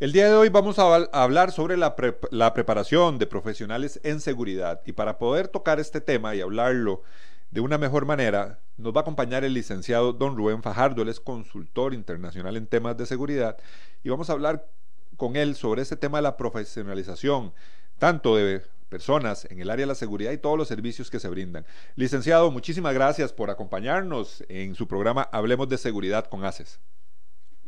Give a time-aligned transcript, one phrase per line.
[0.00, 4.92] El día de hoy vamos a, hablar sobre la, preparación de profesionales en seguridad y
[4.92, 7.02] para poder tocar este tema y hablarlo
[7.50, 11.18] de una mejor manera, nos va a acompañar el licenciado don Rubén Fajardo, él es
[11.18, 13.56] consultor internacional en temas de seguridad
[14.04, 14.68] y vamos a hablar
[15.16, 17.52] con él sobre este tema de la profesionalización,
[17.98, 21.28] tanto de personas en el área de la seguridad y todos los servicios que se
[21.28, 21.66] brindan.
[21.96, 26.78] Licenciado, muchísimas gracias por acompañarnos en su programa Hablemos de Seguridad con ACES.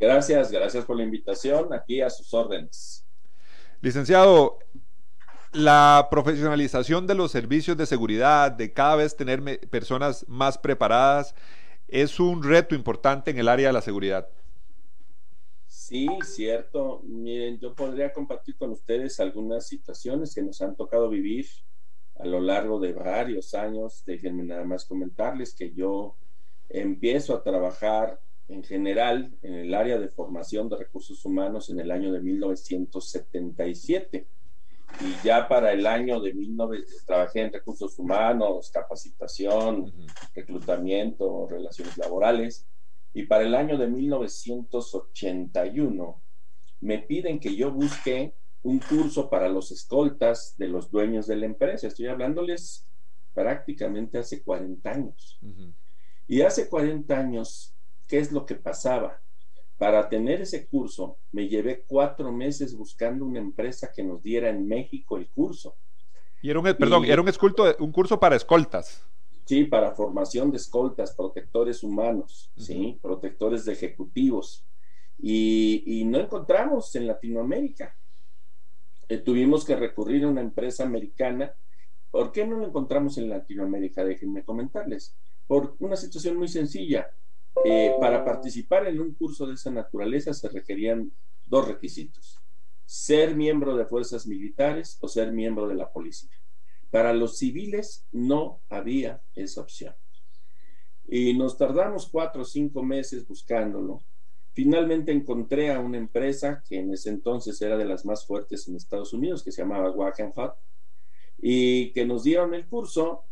[0.01, 1.71] Gracias, gracias por la invitación.
[1.71, 3.05] Aquí a sus órdenes.
[3.81, 4.57] Licenciado,
[5.51, 11.35] la profesionalización de los servicios de seguridad, de cada vez tener personas más preparadas,
[11.87, 14.27] es un reto importante en el área de la seguridad.
[15.67, 17.03] Sí, cierto.
[17.03, 21.45] Miren, yo podría compartir con ustedes algunas situaciones que nos han tocado vivir
[22.15, 24.03] a lo largo de varios años.
[24.03, 26.15] Déjenme nada más comentarles que yo
[26.69, 28.19] empiezo a trabajar
[28.51, 34.27] en general en el área de formación de recursos humanos en el año de 1977.
[34.99, 39.93] Y ya para el año de 1900 trabajé en recursos humanos, capacitación,
[40.35, 42.67] reclutamiento, relaciones laborales.
[43.13, 46.21] Y para el año de 1981
[46.81, 51.45] me piden que yo busque un curso para los escoltas de los dueños de la
[51.45, 51.87] empresa.
[51.87, 52.85] Estoy hablándoles
[53.33, 55.39] prácticamente hace 40 años.
[56.27, 57.73] Y hace 40 años
[58.07, 59.21] ¿Qué es lo que pasaba?
[59.77, 64.67] Para tener ese curso, me llevé cuatro meses buscando una empresa que nos diera en
[64.67, 65.75] México el curso.
[66.41, 69.03] Y era un, perdón, era un, esculto, un curso para escoltas.
[69.45, 72.99] Sí, para formación de escoltas, protectores humanos, ¿sí?
[73.01, 74.63] protectores de ejecutivos.
[75.19, 77.95] Y, no encontramos en Latinoamérica.
[79.07, 81.53] Eh, tuvimos que recurrir a una empresa americana.
[82.09, 84.03] ¿Por qué no lo encontramos en Latinoamérica?
[84.03, 85.15] Déjenme comentarles.
[85.47, 87.11] Por una situación muy sencilla.
[87.63, 91.11] Eh, para participar en un curso de esa naturaleza se requerían
[91.45, 92.39] dos requisitos.
[92.85, 96.31] Ser miembro de fuerzas militares o ser miembro de la policía.
[96.89, 99.95] Para los civiles no había esa opción.
[101.07, 104.01] Y nos tardamos cuatro o cinco meses buscándolo.
[104.53, 108.75] Finalmente encontré a una empresa que en ese entonces era de las más fuertes en
[108.75, 110.53] Estados Unidos, que se llamaba Wackenhut,
[111.41, 113.23] y que nos dieron el curso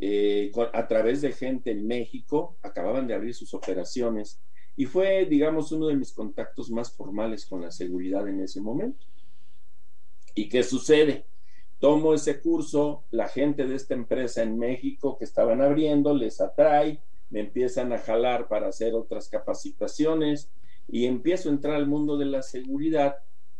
[0.00, 4.40] eh, a través de gente en México, acababan de abrir sus operaciones
[4.76, 9.06] y fue, digamos, uno de mis contactos más formales con la seguridad en ese momento.
[10.34, 11.26] ¿Y qué sucede?
[11.80, 17.02] Tomo ese curso, la gente de esta empresa en México que estaban abriendo les atrae,
[17.30, 20.50] me empiezan a jalar para hacer otras capacitaciones
[20.86, 23.16] y empiezo a entrar al mundo de la seguridad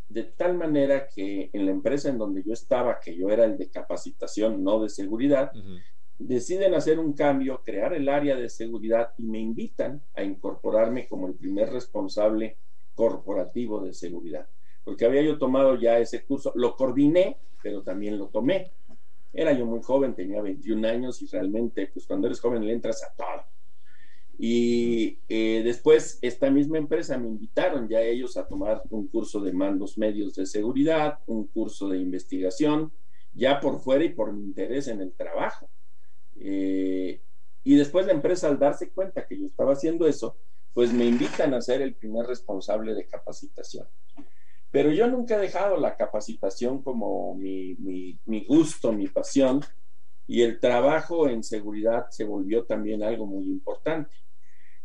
[0.09, 3.57] de tal manera que en la empresa en donde yo estaba, que yo era el
[3.57, 5.51] de capacitación, no de seguridad,
[6.19, 11.27] deciden hacer un cambio, crear el área de seguridad y me invitan a incorporarme como
[11.27, 12.57] el primer responsable
[12.93, 14.47] corporativo de seguridad.
[14.83, 18.73] Porque había yo tomado ya ese curso, lo coordiné, pero también lo tomé.
[19.31, 23.01] Era yo muy joven, tenía 21 años y realmente, pues cuando eres joven le entras
[23.03, 23.45] a todo.
[24.37, 29.53] Y eh, después esta misma empresa me invitaron ya ellos a tomar un curso de
[29.53, 32.91] mandos medios de seguridad, un curso de investigación,
[33.33, 35.69] ya por fuera y por mi interés en el trabajo.
[36.39, 37.21] Eh,
[37.63, 40.37] y después la empresa, al darse cuenta que yo estaba haciendo eso,
[40.73, 43.87] pues me invitan a ser el primer responsable de capacitación.
[44.71, 47.75] Pero yo nunca he dejado la capacitación como mi,
[48.25, 49.61] mi, gusto, mi pasión,
[50.27, 54.15] y el trabajo en seguridad se volvió también algo muy importante.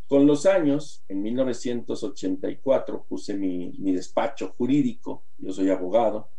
[0.09, 6.31] Con los años, en 1984, puse mi, mi despacho jurídico, yo soy abogado,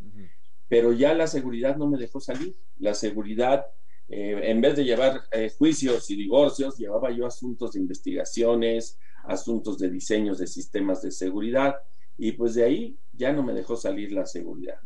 [0.67, 2.55] pero ya la seguridad no me dejó salir.
[2.77, 3.67] La seguridad
[4.07, 9.77] eh, en vez de llevar eh, juicios y divorcios, llevaba yo asuntos de investigaciones, asuntos
[9.77, 11.75] de diseños de sistemas de seguridad,
[12.17, 14.79] y pues de ahí ya no me dejó salir la seguridad.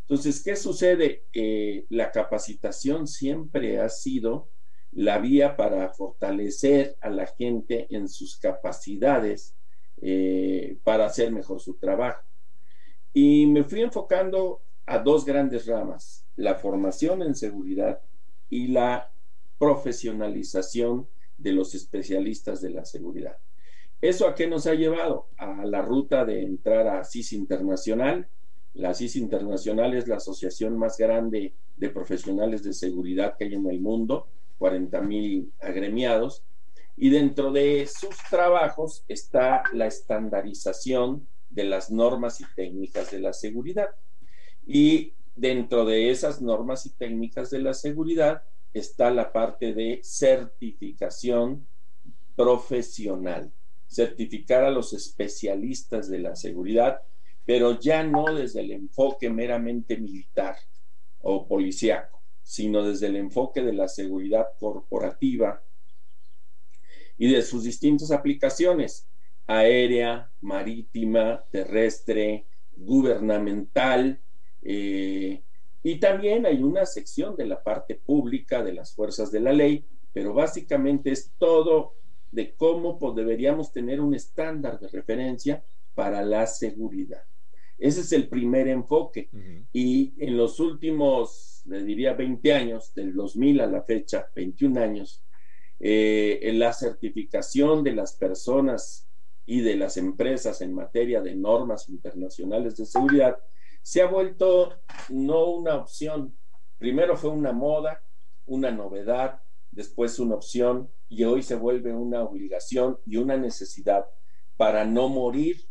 [0.00, 1.24] Entonces, ¿qué sucede?
[1.90, 4.48] la capacitación siempre ha sido
[4.92, 9.54] la vía para fortalecer a la gente en sus capacidades
[10.00, 12.22] eh, para hacer mejor su trabajo.
[13.12, 18.00] Y me fui enfocando a dos grandes ramas, la formación en seguridad
[18.50, 19.12] y la
[19.58, 23.36] profesionalización de los especialistas de la seguridad.
[24.00, 25.28] ¿Eso a qué nos ha llevado?
[25.36, 28.28] A la ruta de entrar a CIS Internacional.
[28.74, 33.68] La CIS Internacional es la asociación más grande de profesionales de seguridad que hay en
[33.68, 34.28] el mundo,
[34.58, 36.44] 40 mil agremiados,
[36.96, 43.32] y dentro de sus trabajos está la estandarización de las normas y técnicas de la
[43.32, 43.90] seguridad.
[44.66, 48.42] Y dentro de esas normas y técnicas de la seguridad
[48.72, 51.66] está la parte de certificación
[52.34, 53.52] profesional,
[53.86, 57.02] certificar a los especialistas de la seguridad,
[57.44, 60.56] pero ya no desde el enfoque meramente militar
[61.20, 65.62] o policíaco, sino desde el enfoque de la seguridad corporativa
[67.16, 69.08] y de sus distintas aplicaciones,
[69.46, 72.46] aérea, marítima, terrestre,
[72.76, 74.20] gubernamental,
[74.62, 75.42] eh,
[75.82, 79.84] y también hay una sección de la parte pública de las fuerzas de la ley,
[80.12, 81.94] pero básicamente es todo
[82.30, 85.64] de cómo pues, deberíamos tener un estándar de referencia
[85.94, 87.22] para la seguridad.
[87.78, 89.30] Ese es el primer enfoque.
[89.72, 95.22] Y en los últimos, le diría, 20 años, del 2000 a la fecha, 21 años,
[95.78, 99.08] eh, en la certificación de las personas
[99.46, 103.38] y de las empresas en materia de normas internacionales de seguridad
[103.88, 104.74] se ha vuelto
[105.08, 106.36] no una opción.
[106.76, 108.02] Primero fue una moda,
[108.44, 109.40] una novedad,
[109.70, 114.04] después una opción y hoy se vuelve una obligación y una necesidad
[114.58, 115.64] para no morir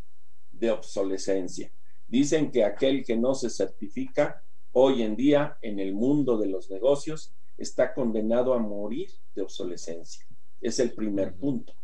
[0.51, 1.71] de obsolescencia.
[2.07, 4.41] Dicen que aquel que no se certifica
[4.71, 10.25] hoy en día en el mundo de los negocios está condenado a morir de obsolescencia.
[10.59, 11.75] Es el primer punto.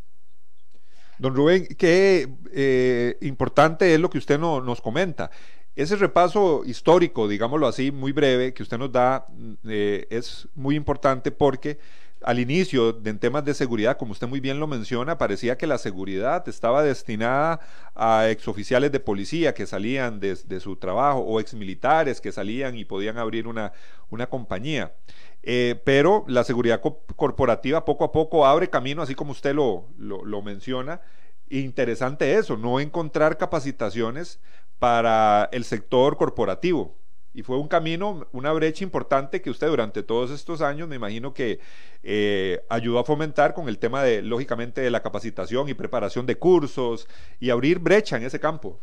[1.20, 5.30] Don Rubén, qué eh, importante es lo que usted nos comenta.
[5.76, 10.76] Ese repaso histórico, digámoslo así, muy breve, que usted nos da, mm, eh, es muy
[10.76, 11.80] importante porque
[12.22, 15.78] al inicio, en temas de seguridad, como usted muy bien lo menciona, parecía que la
[15.78, 17.60] seguridad estaba destinada
[17.96, 23.18] a exoficiales de policía que salían de, su trabajo o exmilitares que salían y podían
[23.18, 23.74] abrir una,
[24.10, 24.94] una compañía.
[25.42, 26.82] Eh, pero la seguridad
[27.16, 31.02] corporativa poco a poco abre camino, así como usted lo, lo, lo menciona.
[31.50, 34.40] Interesante eso, no encontrar capacitaciones
[34.84, 36.94] para el sector corporativo.
[37.34, 41.34] Y fue un camino, una brecha importante que usted durante todos estos años me imagino
[41.34, 41.62] que
[42.04, 46.38] eh, ayudó a fomentar con el tema de, lógicamente, de la capacitación y preparación de
[46.38, 47.08] cursos
[47.40, 48.78] y abrir brecha en ese campo.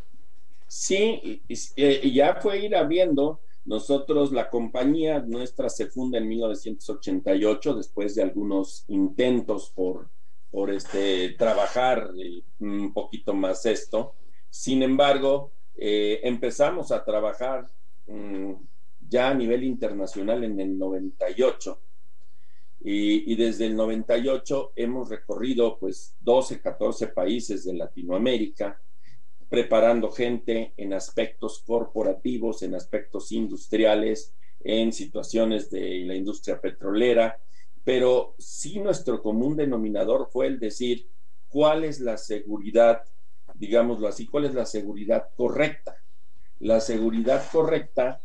[0.65, 3.39] Sí, y, ya fue ir abriendo.
[3.63, 10.09] Nosotros, la compañía nuestra se funda en 1988 después de algunos intentos por,
[10.49, 14.15] por este, trabajar eh, un poquito más esto.
[14.49, 17.67] Sin embargo, eh, empezamos a trabajar
[18.07, 18.53] mm,
[19.09, 21.79] ya a nivel internacional en el 98
[22.83, 28.79] y, y, desde el 98 hemos recorrido pues 12, 14 países de Latinoamérica
[29.51, 34.33] preparando gente en aspectos corporativos, en aspectos industriales,
[34.63, 37.37] en situaciones de la industria petrolera,
[37.83, 41.07] pero sí nuestro común denominador fue el decir
[41.49, 43.03] cuál es la seguridad
[43.61, 45.95] digámoslo así, cuál es la seguridad correcta.
[46.59, 48.19] La seguridad correcta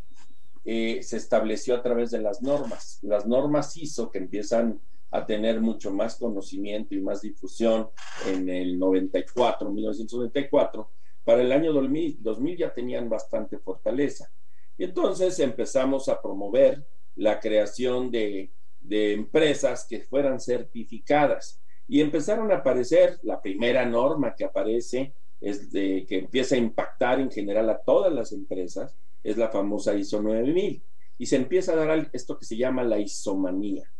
[0.64, 2.98] eh, se estableció a través de las normas.
[3.02, 4.80] Las normas ISO que empiezan
[5.10, 7.90] a tener mucho más conocimiento y más difusión
[8.26, 10.90] en el 94, 1994,
[11.22, 14.30] para el año 2000, 2000 ya tenían bastante fortaleza.
[14.78, 16.82] Y entonces empezamos a promover
[17.14, 18.50] la creación de,
[18.80, 25.70] de empresas que fueran certificadas y empezaron a aparecer, la primera norma que aparece es
[25.70, 30.22] de, que empieza a impactar en general a todas las empresas, es la famosa ISO
[30.22, 30.82] 9000.
[31.18, 33.90] Y se empieza a dar esto que se llama la isomanía.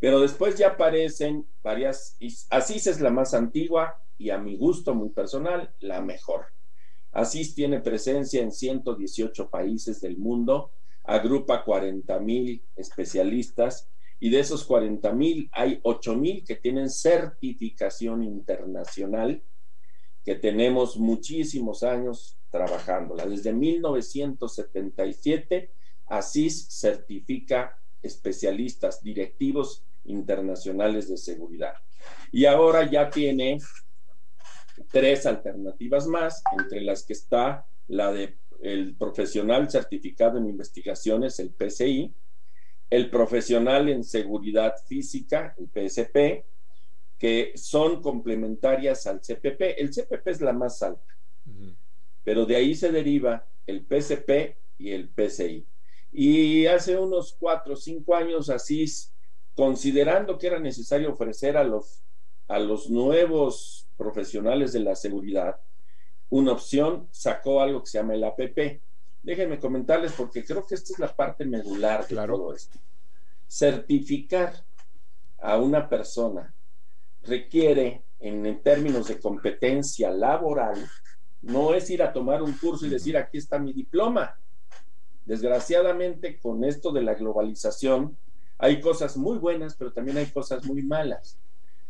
[0.00, 2.16] Pero después ya aparecen varias,
[2.50, 6.46] ASIS es la más antigua y a mi gusto muy personal, la mejor.
[7.12, 10.72] ASIS tiene presencia en 118 países del mundo,
[11.04, 13.88] agrupa 40 mil especialistas
[14.20, 19.42] y de esos 40 mil hay 8 mil que tienen certificación internacional
[20.28, 23.24] que tenemos muchísimos años trabajándola.
[23.24, 25.70] Desde 1977,
[26.04, 31.72] ASIS certifica especialistas directivos internacionales de seguridad.
[32.30, 33.56] Y ahora ya tiene
[34.92, 41.52] tres alternativas más, entre las que está la de el profesional certificado en investigaciones, el
[41.52, 42.14] PCI,
[42.90, 46.44] el profesional en seguridad física, el PSP,
[47.18, 49.80] que son complementarias al CPP.
[49.80, 51.16] El CPP es la más alta,
[52.24, 55.66] pero de ahí se deriva el PCP y el PCI.
[56.12, 58.84] Y hace unos cuatro o cinco años, así,
[59.54, 62.02] considerando que era necesario ofrecer a los
[62.46, 65.60] a los nuevos profesionales de la seguridad
[66.30, 68.80] una opción, sacó algo que se llama el APP.
[69.22, 72.78] Déjenme comentarles porque creo que esta es la parte medular de todo esto.
[73.48, 74.64] Certificar
[75.38, 76.54] a una persona
[77.22, 80.76] requiere, en, términos de competencia laboral,
[81.42, 84.38] no es ir a tomar un curso y decir, aquí está mi diploma.
[85.24, 88.16] Desgraciadamente, con esto de la globalización,
[88.58, 91.38] hay cosas muy buenas, pero también hay cosas muy malas.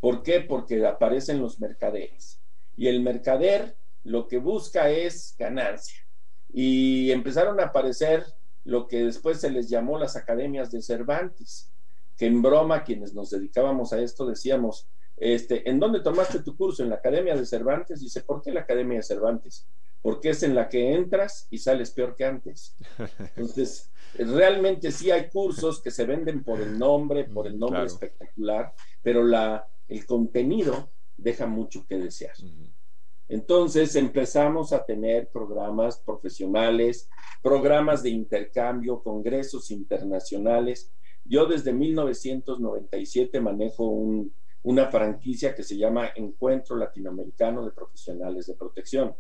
[0.00, 0.40] ¿Por qué?
[0.40, 2.40] Porque aparecen los mercaderes.
[2.76, 5.98] Y el mercader lo que busca es ganancia.
[6.52, 8.24] Y empezaron a aparecer
[8.64, 11.70] lo que después se les llamó las academias de Cervantes,
[12.16, 14.88] que en broma quienes nos dedicábamos a esto decíamos,
[15.20, 16.82] este, ¿en dónde tomaste tu curso?
[16.82, 18.00] En la Academia de Cervantes.
[18.00, 19.66] Dice, ¿por qué la Academia de Cervantes?
[20.02, 22.76] Porque es en la que entras y sales peor que antes.
[23.36, 28.72] Entonces, realmente sí hay cursos que se venden por el nombre, por el nombre espectacular,
[29.02, 32.34] pero la, el contenido deja mucho que desear.
[33.28, 37.10] Entonces empezamos a tener programas profesionales,
[37.42, 40.90] programas de intercambio, congresos internacionales.
[41.24, 43.84] Yo desde 1997 manejo
[44.62, 49.14] una franquicia que se llama Encuentro Latinoamericano de Profesionales de Protección.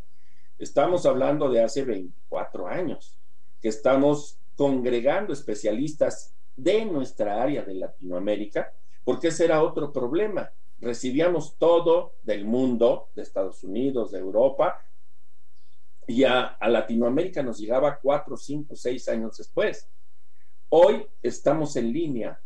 [0.58, 3.18] Estamos hablando de hace 24 años,
[3.60, 8.72] que estamos congregando especialistas de nuestra área de Latinoamérica,
[9.04, 14.84] porque ese era otro problema recibíamos todo del mundo, de Estados Unidos, de Europa,
[16.06, 19.88] y a, Latinoamérica nos llegaba cuatro, cinco, seis años después.
[20.70, 22.40] Hoy estamos en línea,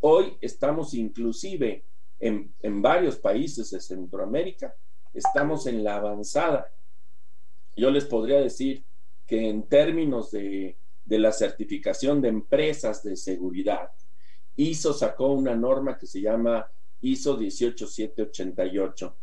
[0.00, 1.84] hoy estamos inclusive
[2.20, 4.74] en, varios países de Centroamérica,
[5.14, 6.70] estamos en la avanzada.
[7.76, 8.84] Yo les podría decir
[9.26, 13.90] que en términos de, de la certificación de empresas de seguridad,
[14.56, 16.68] ISO sacó una norma que se llama
[17.00, 19.16] ISO 18788,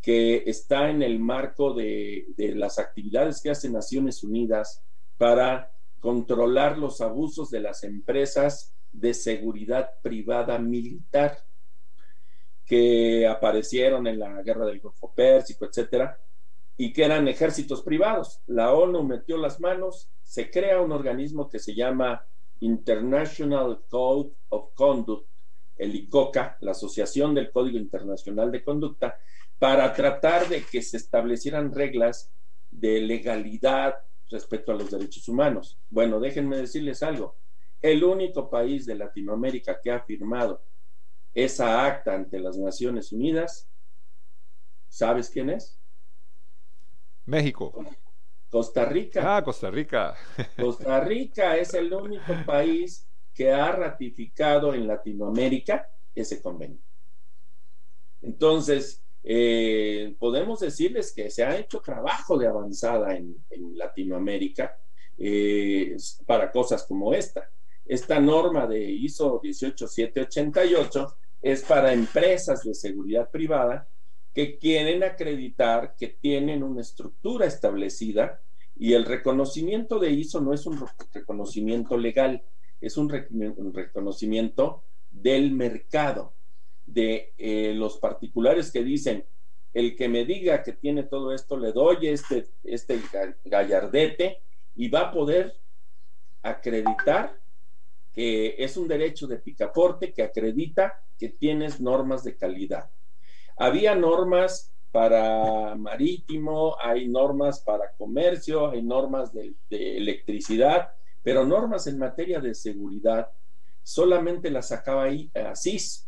[0.00, 4.82] que está en el marco de, las actividades que hace Naciones Unidas
[5.18, 11.44] para controlar los abusos de las empresas de seguridad privada militar
[12.70, 16.20] que aparecieron en la guerra del Golfo Pérsico, etcétera,
[16.76, 18.42] y que eran ejércitos privados.
[18.46, 22.24] La ONU metió las manos, se crea un organismo que se llama
[22.60, 25.26] International Code of Conduct,
[25.78, 29.18] el ICOCA, la Asociación del Código Internacional de Conducta,
[29.58, 32.30] para tratar de que se establecieran reglas
[32.70, 33.96] de legalidad
[34.30, 35.76] respecto a los derechos humanos.
[35.90, 37.34] Bueno, déjenme decirles algo.
[37.82, 40.62] El único país de Latinoamérica que ha firmado
[41.34, 43.68] esa acta ante las Naciones Unidas,
[44.88, 45.78] ¿sabes quién es?
[47.24, 47.72] México.
[48.50, 49.36] Costa Rica.
[49.36, 50.16] Ah, Costa Rica.
[50.56, 56.80] Costa Rica es el único país que ha ratificado en Latinoamérica ese convenio.
[58.22, 63.36] Entonces, eh, podemos decirles que se ha hecho trabajo de avanzada en,
[63.76, 64.76] Latinoamérica
[65.16, 65.96] eh,
[66.26, 67.48] para cosas como esta.
[67.90, 73.88] Esta norma de ISO 18788 es para empresas de seguridad privada
[74.32, 78.40] que quieren acreditar que tienen una estructura establecida
[78.76, 80.78] y el reconocimiento de ISO no es un
[81.12, 82.44] reconocimiento legal,
[82.80, 86.32] es un, reconocimiento del mercado,
[86.86, 89.24] de eh, los particulares que dicen,
[89.74, 93.00] el que me diga que tiene todo esto, le doy este, este
[93.44, 94.38] gallardete
[94.76, 95.56] y va a poder
[96.42, 97.39] acreditar
[98.12, 102.90] que es un derecho de picaporte que acredita que tienes normas de calidad.
[103.56, 110.90] Había normas para marítimo, hay normas para comercio, hay normas de electricidad,
[111.22, 113.30] pero normas en materia de seguridad
[113.82, 116.06] solamente las sacaba ahí CIS.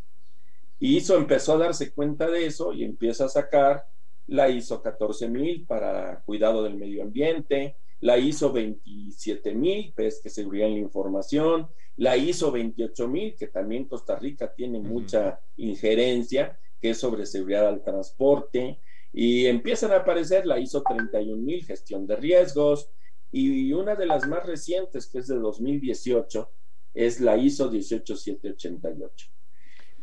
[0.79, 3.87] Y ISO empezó a darse cuenta de eso y empieza a sacar
[4.27, 10.75] la ISO 14000 para cuidado del medio ambiente, la ISO 27000, pues que seguridad en
[10.75, 17.27] la información, la ISO 28000, que también Costa Rica tiene mucha injerencia, que es sobre
[17.27, 18.81] seguridad al transporte,
[19.13, 22.91] y empiezan a aparecer la ISO 31000, gestión de riesgos,
[23.31, 26.51] y una de las más recientes, que es de 2018,
[26.95, 29.29] es la ISO 18788.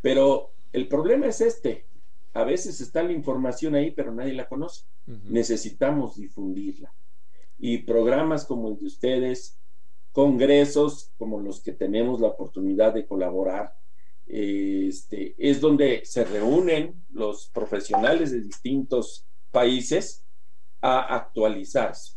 [0.01, 1.85] Pero el problema es este.
[2.33, 4.85] A veces está la información ahí, pero nadie la conoce.
[5.05, 6.93] Necesitamos difundirla.
[7.59, 9.59] Y programas como el de ustedes,
[10.11, 13.75] congresos como los que tenemos la oportunidad de colaborar,
[14.25, 20.25] este, es donde se reúnen los profesionales de distintos países
[20.81, 22.13] a actualizarse.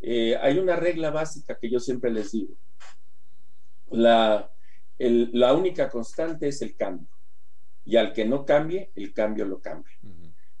[0.00, 2.54] Eh, hay una regla básica que yo siempre les digo.
[3.90, 4.50] La,
[4.98, 7.08] la única constante es el cambio.
[7.84, 9.92] y al que no cambie, el cambio lo cambia.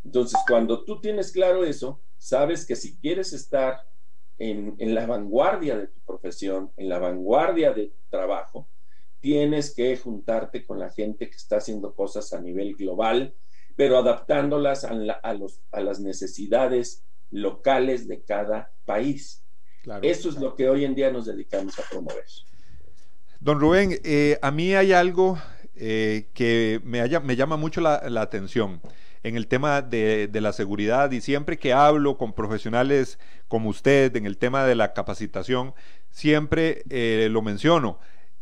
[0.04, 3.86] Entonces, cuando tú tienes claro eso, sabes que si quieres estar
[4.38, 8.68] en, en, la vanguardia de tu profesión, en la vanguardia de tu trabajo,
[9.20, 13.34] tienes que juntarte con la gente que está haciendo cosas a nivel global,
[13.74, 19.42] pero adaptándolas a, a, los, a las necesidades locales de cada país.
[20.02, 22.24] Eso es lo que hoy en día nos dedicamos a promover.
[23.40, 25.38] Don Rubén, eh, a mí hay algo
[25.74, 28.80] eh, que me, me, llama mucho la, atención
[29.22, 33.18] en el tema de, de, la seguridad y siempre que hablo con profesionales
[33.48, 35.74] como usted en el tema de la capacitación,
[36.10, 37.98] siempre eh, lo menciono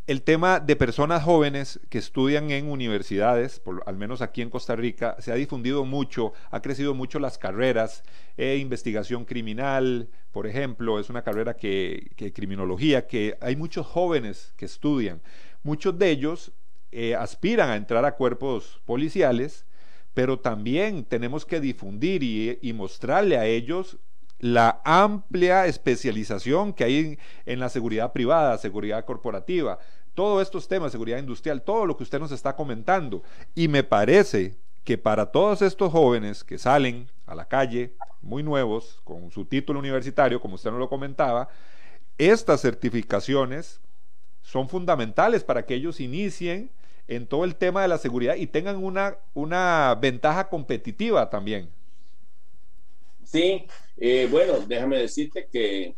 [0.07, 5.16] el tema de personas jóvenes que estudian en universidades, al menos aquí en Costa Rica,
[5.19, 8.02] se ha difundido mucho, ha crecido mucho las carreras,
[8.37, 14.66] eh, investigación criminal, por ejemplo, es una carrera que, criminología, que hay muchos jóvenes que
[14.66, 15.23] estudian.
[15.62, 16.52] Muchos de ellos
[16.93, 19.64] eh, aspiran a entrar a cuerpos policiales,
[20.14, 23.99] pero también tenemos que difundir y, mostrarle a ellos
[24.38, 29.78] la amplia especialización que hay en, la seguridad privada, seguridad corporativa,
[30.14, 33.25] todos estos temas, seguridad industrial, todo lo que usted nos está comentando.
[33.56, 39.00] Y me parece que para todos estos jóvenes que salen a la calle, muy nuevos,
[39.02, 41.49] con su título universitario, como usted nos lo comentaba,
[42.16, 43.80] estas certificaciones
[44.42, 46.71] son fundamentales para que ellos inicien
[47.08, 51.68] en todo el tema de la seguridad y tengan una, una ventaja competitiva también.
[53.25, 55.96] Sí, eh, bueno, déjame decirte que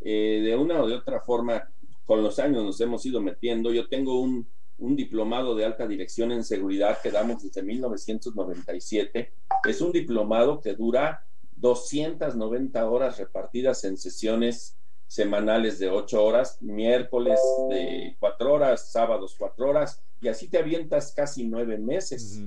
[0.00, 1.68] eh, de una o de otra forma
[2.04, 3.72] con los años nos hemos ido metiendo.
[3.72, 4.46] Yo tengo un,
[4.76, 9.32] diplomado de alta dirección en seguridad que damos desde 1997.
[9.66, 11.24] Es un diplomado que dura
[11.56, 19.70] 290 horas repartidas en sesiones semanales de 8 horas, miércoles de 4 horas, sábados 4
[19.70, 22.40] horas, y así te avientas casi 9 meses.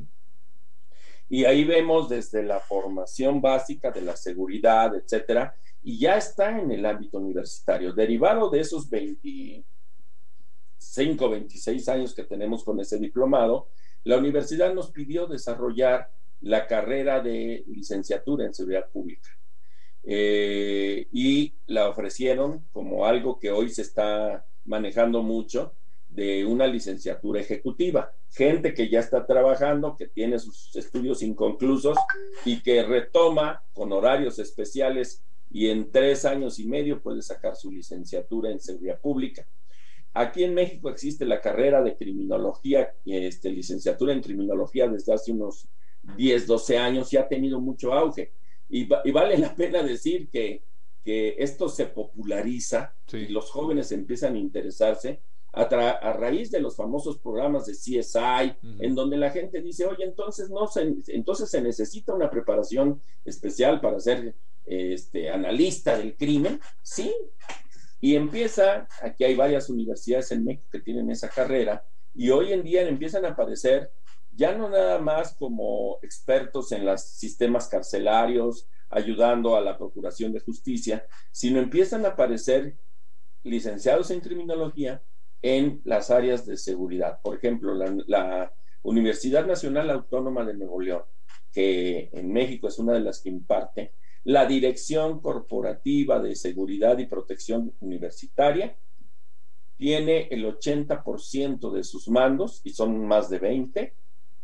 [1.30, 6.72] Y ahí vemos desde la formación básica de la seguridad, etcétera, y ya está en
[6.72, 7.94] el ámbito universitario.
[7.94, 13.68] Derivado de esos 25, 26 años que tenemos con ese diplomado,
[14.04, 16.10] la universidad nos pidió desarrollar
[16.42, 19.30] la carrera de licenciatura en seguridad pública.
[20.04, 25.74] Eh, y la ofrecieron como algo que hoy se está manejando mucho
[26.18, 28.12] de una licenciatura ejecutiva.
[28.32, 31.96] Gente que ya está trabajando, que tiene sus estudios inconclusos
[32.44, 37.72] y que retoma con horarios especiales y en tres años y medio puede sacar su
[37.72, 39.48] licenciatura en seguridad pública.
[40.16, 45.68] Aquí en México existe la carrera de criminología, este, licenciatura en criminología desde hace unos
[46.18, 48.32] 10, 12 años y ha tenido mucho auge.
[48.70, 50.64] Y, vale la pena decir que,
[51.06, 55.22] que esto se populariza y los jóvenes empiezan a interesarse
[55.62, 60.04] a, a, raíz de los famosos programas de CSI, en donde la gente dice, oye,
[60.04, 66.60] entonces, no se, entonces se necesita una preparación especial para ser este, analista del crimen,
[66.82, 67.14] sí.
[68.00, 72.64] Y empieza, aquí hay varias universidades en México que tienen esa carrera, y hoy en
[72.64, 73.92] día empiezan a aparecer
[74.38, 80.40] ya no nada más como expertos en los sistemas carcelarios, ayudando a la Procuración de
[80.40, 82.78] Justicia, sino empiezan a aparecer
[83.44, 85.02] licenciados en criminología
[85.56, 87.22] en las áreas de seguridad.
[87.22, 91.04] Por ejemplo, la, la Universidad Nacional Autónoma de Nuevo León,
[91.54, 93.94] que en México es una de las que imparte,
[94.26, 98.76] la Dirección Corporativa de Seguridad y Protección Universitaria
[99.78, 103.94] tiene el 80% de sus mandos, y son más de 20,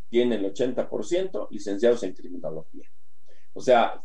[0.08, 2.88] tiene el 80% licenciados en criminología.
[3.52, 4.02] O sea,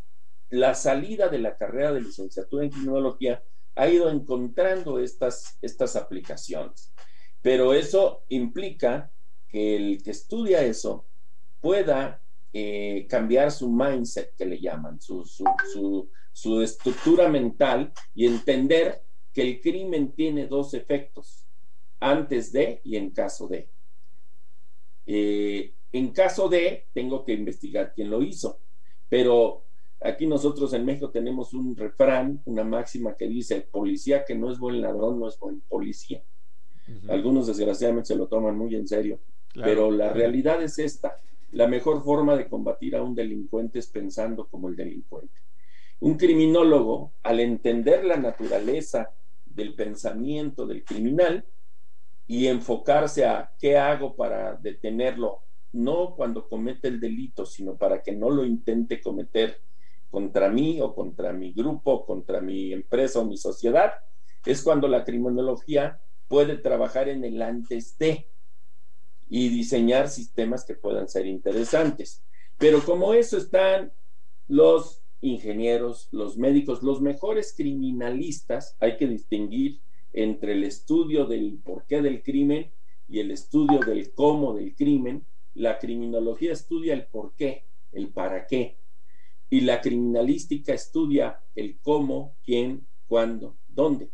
[0.49, 3.43] la salida de la carrera de licenciatura en criminología
[3.79, 6.91] ha ido encontrando estas, estas aplicaciones.
[7.41, 9.09] Pero eso implica
[9.47, 11.05] que el que estudia eso
[11.61, 15.23] pueda eh, cambiar su mindset, que le llaman, su,
[16.33, 19.01] su, estructura mental y entender
[19.33, 21.45] que el crimen tiene dos efectos,
[22.01, 23.69] antes de y en caso de.
[25.05, 28.59] Eh, en caso de, tengo que investigar quién lo hizo,
[29.07, 29.68] pero
[30.01, 34.59] aquí nosotros en México tenemos un refrán, una máxima que dice, policía que no es
[34.59, 36.23] buen ladrón no es buen policía.
[37.07, 39.19] Algunos desgraciadamente se lo toman muy en serio,
[39.53, 41.19] pero la realidad es esta.
[41.51, 45.39] La mejor forma de combatir a un delincuente es pensando como el delincuente.
[45.99, 49.11] Un criminólogo, al entender la naturaleza
[49.45, 51.45] del pensamiento del criminal
[52.25, 55.41] y enfocarse a qué hago para detenerlo,
[55.73, 59.61] no cuando comete el delito, sino para que no lo intente cometer
[60.09, 63.93] contra mí o contra mi grupo, contra mi empresa o mi sociedad,
[64.45, 68.27] es cuando la criminología puede trabajar en el antes de
[69.29, 72.23] y diseñar sistemas que puedan ser interesantes.
[72.57, 73.91] Pero como eso están
[74.47, 79.81] los ingenieros, los médicos, los mejores criminalistas, hay que distinguir
[80.13, 82.71] entre el estudio del porqué del crimen
[83.07, 85.25] y el estudio del cómo del crimen.
[85.53, 88.78] La criminología estudia el porqué, el para qué,
[89.49, 94.09] y la criminalística estudia el cómo, quién, cuándo, dónde.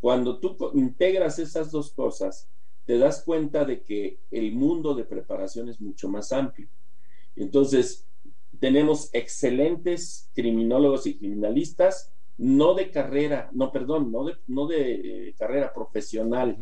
[0.00, 2.48] Cuando tú integras esas dos cosas,
[2.84, 6.68] te das cuenta de que el mundo de preparación es mucho más amplio.
[7.36, 8.06] Entonces,
[8.58, 15.34] tenemos excelentes criminólogos y criminalistas, no de carrera, no, perdón, no de, no de eh,
[15.36, 16.56] carrera profesional.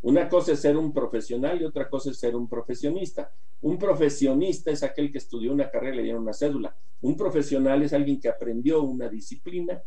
[0.00, 3.32] Una cosa es ser un profesional y otra cosa es ser un profesionista.
[3.60, 6.76] Un profesionista es aquel que estudió una carrera y le dieron una cédula.
[7.02, 9.82] Un profesional es alguien que aprendió una disciplina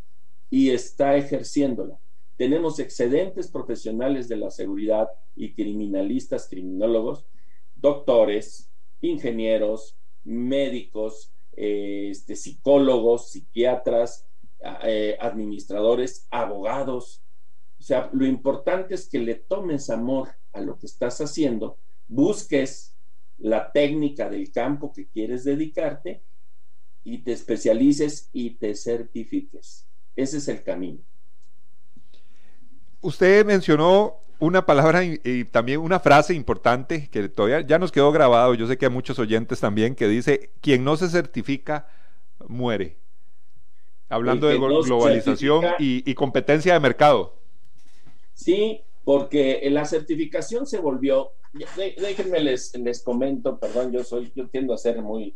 [0.49, 1.97] y está ejerciéndola.
[2.37, 7.25] Tenemos excedentes profesionales de la seguridad y criminalistas, criminólogos,
[7.77, 14.27] doctores, ingenieros, médicos, eh, este, psicólogos, psiquiatras,
[14.83, 17.23] eh, administradores, abogados.
[17.79, 21.77] O sea, lo importante es que le tomes amor a lo que estás haciendo,
[22.09, 22.93] busques
[23.37, 26.21] la técnica del campo que quieres dedicarte
[27.05, 29.87] y te especialices y te certifiques.
[30.15, 30.99] Ese es el camino.
[32.99, 38.55] Usted mencionó una palabra y, también una frase importante que todavía ya nos quedó grabado,
[38.55, 41.87] yo sé que hay muchos oyentes también, que dice, quien no se certifica,
[42.47, 42.97] muere.
[44.09, 47.35] Hablando de globalización y, competencia de mercado.
[48.33, 54.73] Sí, porque la certificación se volvió, déjenme les, les comento, perdón, yo soy, yo tiendo
[54.73, 55.35] a ser muy,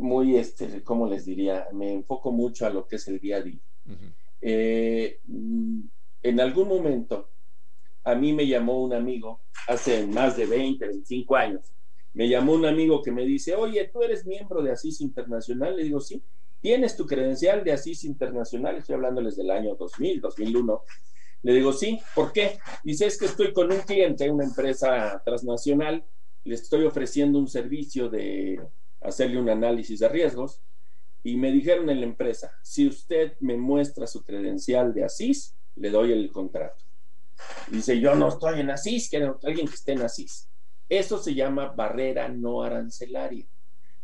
[0.00, 1.68] muy, este, ¿cómo les diría?
[1.72, 3.60] Me enfoco mucho a lo que es el día a día.
[4.40, 5.20] Eh,
[6.22, 7.28] en algún momento,
[8.04, 11.72] a mí me llamó un amigo, hace más de 20, 25 años,
[12.12, 15.76] me llamó un amigo que me dice, oye, tú eres miembro de ASIS Internacional.
[15.76, 16.22] Le digo, sí,
[16.60, 20.82] tienes tu credencial de ASIS Internacional, estoy hablándoles del año 2000, 2001.
[21.42, 22.58] Le digo, sí, ¿por qué?
[22.84, 26.04] Dice, es que estoy con un cliente, una empresa transnacional,
[26.44, 28.60] le estoy ofreciendo un servicio de
[29.00, 30.60] hacerle un análisis de riesgos
[31.22, 35.90] y me dijeron en la empresa, si usted me muestra su credencial de ASIS, le
[35.90, 36.84] doy el contrato.
[37.70, 40.48] Dice, yo no estoy en ASIS, quiero alguien que esté en ASIS.
[40.88, 43.46] Eso se llama barrera no arancelaria.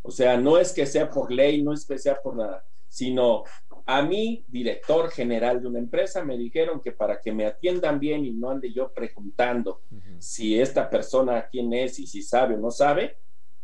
[0.02, 3.44] O sea, no es que sea por ley, no es que sea por nada, sino
[3.86, 8.24] a mí, director general de una empresa, me dijeron que para que me atiendan bien
[8.24, 9.80] y no ande yo preguntando
[10.18, 13.16] si esta persona quién es y si sabe o no sabe,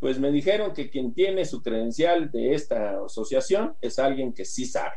[0.03, 4.67] pues me dijeron que quien tiene su credencial de esta asociación es alguien que sí
[4.67, 4.97] sabe.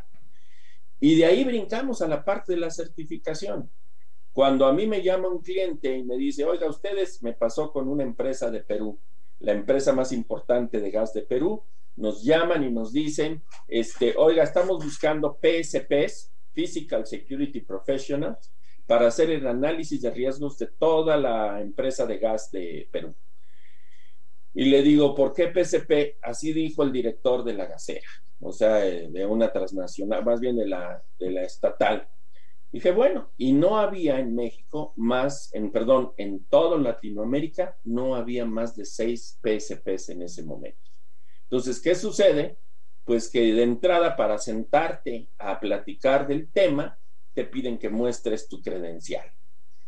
[0.99, 3.69] Y de ahí brincamos a la parte de la certificación.
[4.33, 7.87] Cuando a mí me llama un cliente y me dice, oiga, ustedes me pasó con
[7.87, 8.97] una empresa de Perú,
[9.41, 11.61] la empresa más importante de gas de Perú,
[11.95, 18.51] nos llaman y nos dicen, este, oiga, estamos buscando PSPs, Physical Security Professionals,
[18.87, 23.13] para hacer el análisis de riesgos de toda la empresa de gas de Perú.
[24.55, 26.17] Y le digo, ¿por qué PSP?
[26.21, 28.07] Así dijo el director de la gasera,
[28.39, 32.07] o sea, de una transnacional, más bien de la, de la estatal.
[32.71, 38.45] Dije, bueno, y no había en México más, en perdón, en toda Latinoamérica no había
[38.45, 40.89] más de seis PSPs en ese momento.
[41.43, 42.57] Entonces, ¿qué sucede?
[43.03, 46.97] Pues que de entrada para sentarte a platicar del tema,
[47.33, 49.29] te piden que muestres tu credencial.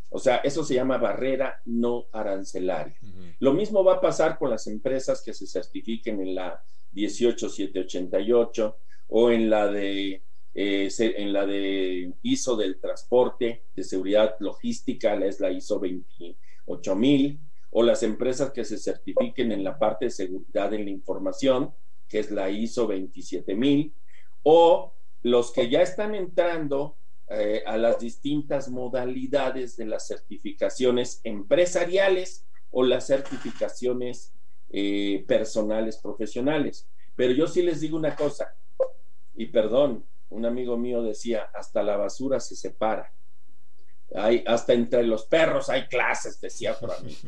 [0.09, 2.97] O sea, eso se llama barrera no arancelaria.
[3.39, 8.77] Lo mismo va a pasar con las empresas que se certifiquen en la 18788
[9.09, 10.23] o en la de
[10.59, 17.39] eh, en la de ISO del transporte, de seguridad logística, es la ISO 28000,
[17.69, 21.75] o las empresas que se certifiquen en la parte de seguridad en la información,
[22.07, 23.93] que es la ISO 27000,
[24.41, 26.97] o los que ya están entrando
[27.29, 34.33] eh, a las distintas modalidades de las certificaciones empresariales o las certificaciones
[34.69, 36.87] eh, personales profesionales.
[37.15, 38.55] Pero yo sí les digo una cosa,
[39.35, 43.11] y perdón, un amigo mío decía, hasta la basura se separa.
[44.15, 47.15] Hay, hasta entre los perros hay clases, decía por mí.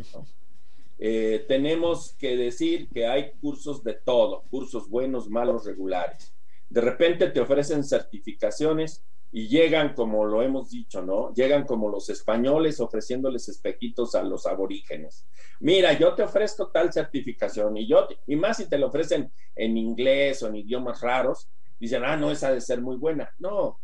[1.01, 6.33] Eh, tenemos que decir que hay cursos de todo, cursos buenos, malos, regulares.
[6.69, 11.33] De repente te ofrecen certificaciones y llegan como lo hemos dicho, ¿no?
[11.33, 15.27] Llegan como los españoles ofreciéndoles espejitos a los aborígenes.
[15.59, 19.77] Mira, yo te ofrezco tal certificación y yo, y más si te lo ofrecen en
[19.77, 21.47] inglés o en idiomas raros,
[21.79, 23.29] dicen, ah, no, esa ha de ser muy buena.
[23.37, 23.79] No,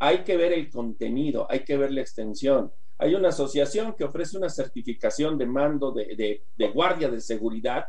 [0.00, 4.36] hay que ver el contenido, hay que ver la extensión, hay una asociación que ofrece
[4.36, 6.42] una certificación de mando de,
[6.74, 7.86] guardia de seguridad,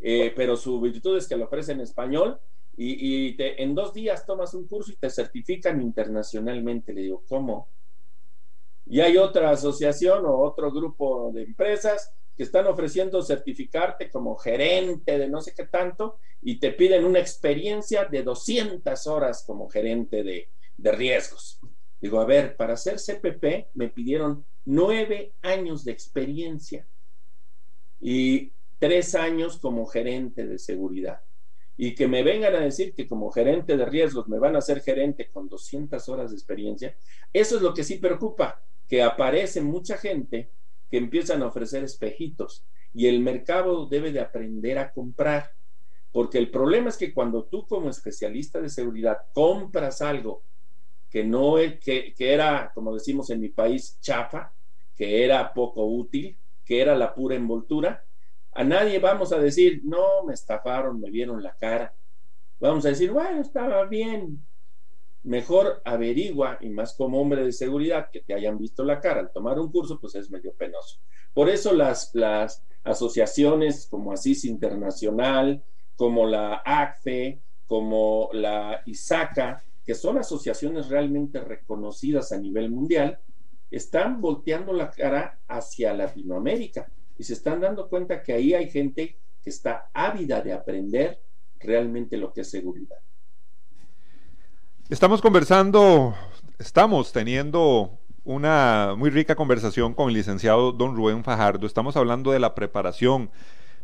[0.00, 2.38] eh, pero su virtud es que lo ofrece en español
[2.76, 6.92] y, en dos días tomas un curso y te certifican internacionalmente.
[6.92, 7.68] Le digo, ¿cómo?
[8.86, 15.18] Y hay otra asociación o otro grupo de empresas que están ofreciendo certificarte como gerente
[15.18, 20.22] de no sé qué tanto y te piden una experiencia de 200 horas como gerente
[20.22, 21.60] de, de riesgos.
[22.00, 26.86] Digo, a ver, para ser CPP me pidieron nueve años de experiencia
[28.00, 31.20] y tres años como gerente de seguridad.
[31.76, 34.80] Y que me vengan a decir que como gerente de riesgos me van a ser
[34.80, 36.96] gerente con 200 horas de experiencia,
[37.32, 40.50] eso es lo que sí preocupa, que aparece mucha gente
[40.90, 45.50] que empiezan a ofrecer espejitos y el mercado debe de aprender a comprar.
[46.12, 50.44] Porque el problema es que cuando tú como especialista de seguridad compras algo
[51.10, 54.52] que no que, que era, como decimos en mi país, chafa,
[54.96, 58.04] que era poco útil, que era la pura envoltura,
[58.54, 61.92] a nadie vamos a decir, no, me estafaron, me vieron la cara.
[62.60, 64.44] Vamos a decir, bueno, estaba bien,
[65.24, 69.32] mejor averigua, y más como hombre de seguridad, que te hayan visto la cara al
[69.32, 71.00] tomar un curso, pues es medio penoso.
[71.32, 75.64] Por eso las, las asociaciones como ASIS Internacional,
[75.96, 83.18] como la ACFE, como la ISACA, que son asociaciones realmente reconocidas a nivel mundial,
[83.70, 89.18] están volteando la cara hacia Latinoamérica y se están dando cuenta que ahí hay gente
[89.42, 91.20] que está ávida de aprender
[91.60, 92.98] realmente lo que es seguridad.
[94.88, 96.14] Estamos conversando,
[96.58, 101.66] estamos teniendo una muy rica conversación con el licenciado don Rubén Fajardo.
[101.66, 103.30] Estamos hablando de la preparación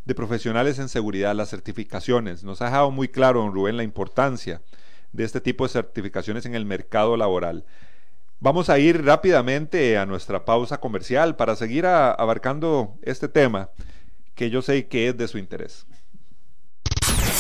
[0.05, 2.43] de profesionales en seguridad, las certificaciones.
[2.43, 4.63] Nos ha dejado muy claro, don Rubén, la importancia
[5.13, 7.65] de este tipo de certificaciones en el mercado laboral.
[8.43, 13.69] Vamos a ir rápidamente a nuestra pausa comercial para seguir abarcando este tema
[14.35, 15.87] que yo sé que es de su interés.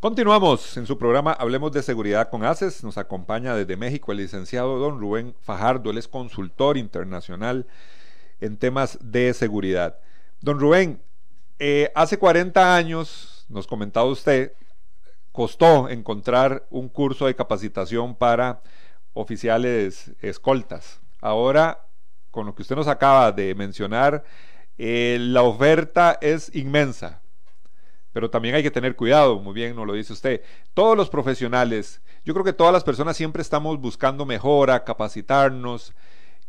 [0.00, 2.84] Continuamos en su programa Hablemos de Seguridad con ACES.
[2.84, 5.90] Nos acompaña desde México el licenciado don Rubén Fajardo.
[5.90, 7.66] Él es consultor internacional
[8.40, 9.98] en temas de seguridad.
[10.40, 11.02] Don Rubén,
[11.58, 14.52] eh, hace 40 años, nos comentaba usted,
[15.32, 18.62] costó encontrar un curso de capacitación para
[19.14, 21.00] oficiales escoltas.
[21.20, 21.88] Ahora,
[22.30, 24.22] con lo que usted nos acaba de mencionar,
[24.78, 27.20] eh, la oferta es inmensa
[28.18, 30.42] pero también hay que tener cuidado, muy bien nos lo dice usted.
[30.74, 35.94] Todos los profesionales, yo creo que todas las personas siempre estamos buscando mejora, capacitarnos.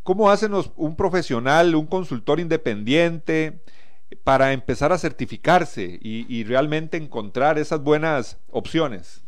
[0.02, 3.62] ¿Cómo hacen un profesional, un consultor independiente
[4.24, 9.22] para empezar a certificarse y, realmente encontrar esas buenas opciones?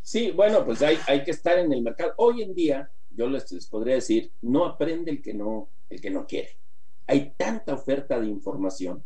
[0.00, 2.14] Sí, bueno, pues hay, hay, que estar en el mercado.
[2.16, 6.08] Hoy en día, yo les, les podría decir, no aprende el que no, el que
[6.08, 6.56] no quiere.
[7.06, 9.04] Hay tanta oferta de información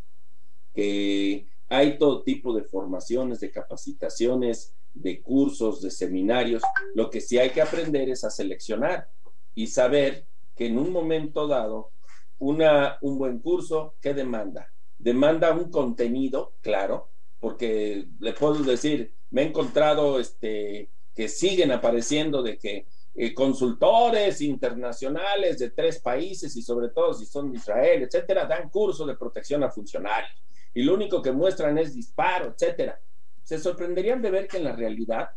[0.72, 6.62] que hay todo tipo de formaciones, de capacitaciones, de cursos, de seminarios.
[6.94, 9.09] Lo que sí hay que aprender es a seleccionar
[9.54, 11.90] y saber que en un momento dado,
[12.38, 14.72] una, un buen curso, ¿qué demanda?
[14.98, 22.42] Demanda un contenido, claro, porque le puedo decir, me he encontrado este, que siguen apareciendo
[22.42, 28.02] de que eh, consultores internacionales de tres países y sobre todo si son de Israel,
[28.02, 30.47] etcétera, dan cursos de protección a funcionarios
[30.78, 33.00] y lo único que muestran es disparo, etcétera.
[33.42, 35.30] Se sorprenderían de ver que en la realidad,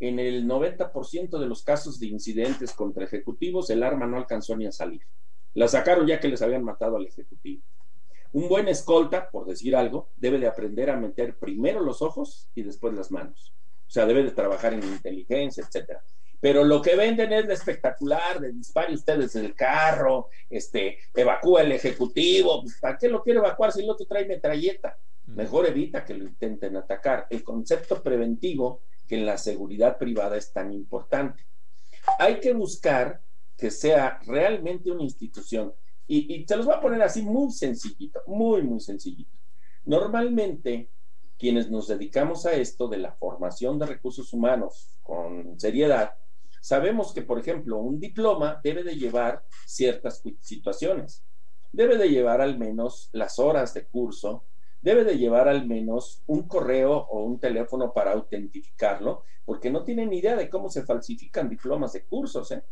[0.00, 4.66] en el 90% de los casos de incidentes contra ejecutivos, el arma no alcanzó ni
[4.66, 5.00] a salir.
[5.54, 7.62] La sacaron ya que les habían matado al ejecutivo.
[8.32, 12.64] Un buen escolta, por decir algo, debe de aprender a meter primero los ojos y
[12.64, 13.54] después las manos.
[13.86, 16.02] O sea, debe de trabajar en inteligencia, etcétera.
[16.40, 21.72] Pero lo que venden es lo espectacular, de dispare ustedes el carro, este, evacúa el
[21.72, 24.96] ejecutivo, pues, ¿para qué lo quiere evacuar si el otro trae metralleta?
[25.26, 27.26] Mejor evita que lo intenten atacar.
[27.28, 31.44] El concepto preventivo que en la seguridad privada es tan importante.
[32.18, 33.20] Hay que buscar
[33.56, 35.74] que sea realmente una institución.
[36.06, 39.36] Y, y se los voy a poner así muy sencillito, muy, muy sencillito.
[39.84, 40.88] Normalmente,
[41.38, 46.14] quienes nos dedicamos a esto de la formación de recursos humanos con seriedad,
[46.60, 51.24] Sabemos que, por ejemplo, un diploma debe de llevar ciertas situaciones.
[51.70, 54.44] debe de llevar al menos las horas de curso,
[54.80, 60.12] debe de llevar al menos un correo o un teléfono para autentificarlo, porque no tienen
[60.12, 62.50] idea de cómo se falsifican diplomas de cursos.
[62.52, 62.62] ¿eh?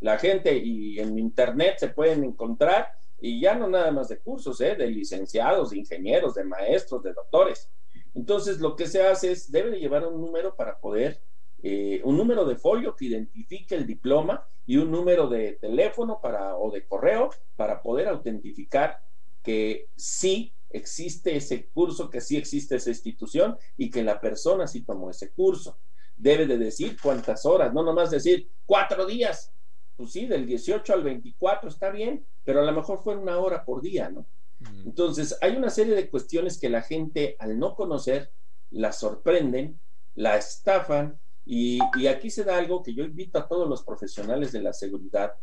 [0.00, 2.88] La gente y en internet se pueden encontrar,
[3.20, 4.74] y ya no nada más de cursos, ¿eh?
[4.76, 7.70] de licenciados, de ingenieros, de maestros, de doctores.
[8.14, 11.20] Entonces, lo que se hace es, debe de llevar un número para poder,
[11.66, 16.58] eh, un número de folio que identifique el diploma y un número de teléfono para,
[16.58, 19.00] o de correo para poder autentificar
[19.42, 24.82] que sí existe ese curso, que sí existe esa institución y que la persona sí
[24.82, 25.78] tomó ese curso.
[26.18, 29.50] Debe de decir cuántas horas, no nomás decir cuatro días.
[29.96, 33.64] Pues sí, del 18 al 24 está bien, pero a lo mejor fue una hora
[33.64, 34.26] por día, ¿no?
[34.58, 34.88] Mm.
[34.88, 38.30] Entonces, hay una serie de cuestiones que la gente, al no conocer,
[38.70, 39.80] la sorprenden,
[40.14, 44.62] la estafan, y, aquí se da algo que yo invito a todos los profesionales de
[44.62, 45.34] la seguridad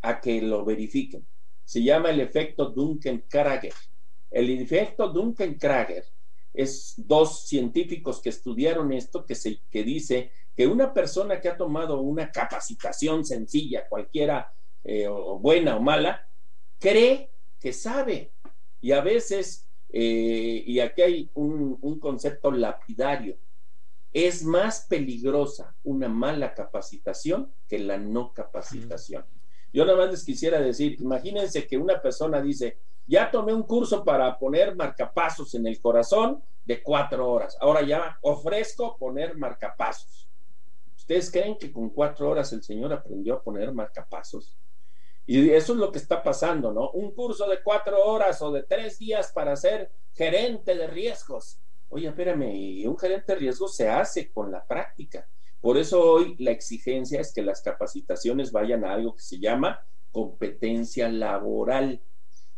[0.00, 1.26] a que lo verifiquen.
[1.64, 3.74] Se llama el efecto Duncan-Krager.
[4.30, 6.04] El efecto Duncan-Krager
[6.54, 11.56] es dos científicos que estudiaron esto que, se, que dice que una persona que ha
[11.56, 14.52] tomado una capacitación sencilla, cualquiera,
[14.84, 16.26] eh, buena o mala,
[16.78, 18.32] cree que sabe.
[18.80, 23.36] Y a veces, eh, y aquí hay un concepto lapidario,
[24.12, 29.24] es más peligrosa una mala capacitación que la no capacitación.
[29.72, 34.04] Yo nada más les quisiera decir, imagínense que una persona dice, ya tomé un curso
[34.04, 37.56] para poner marcapasos en el corazón de cuatro horas.
[37.60, 40.28] Ahora ya ofrezco poner marcapasos.
[40.96, 44.56] ¿Ustedes creen que con cuatro horas el Señor aprendió a poner marcapasos?
[45.26, 46.90] Y eso es lo que está pasando, ¿no?
[46.90, 51.58] Un curso de cuatro horas o de tres días para ser gerente de riesgos.
[51.94, 55.28] Oye, espérame, un gerente de riesgos se hace con la práctica.
[55.60, 59.78] Por eso hoy la exigencia es que las capacitaciones vayan a algo que se llama
[60.10, 62.00] competencia laboral